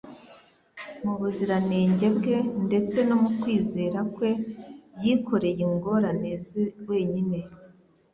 Mu 1.03 1.13
buziranenge 1.19 2.07
bwe 2.17 2.37
ndetse 2.65 2.97
no 3.07 3.15
mu 3.21 3.29
kwizera 3.39 3.99
kwe, 4.15 4.29
Yikoreye 5.01 5.61
ingorane 5.69 6.31
Ze 6.47 6.63
wenyine, 6.89 7.39